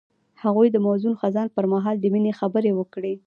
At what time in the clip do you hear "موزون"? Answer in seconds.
0.85-1.13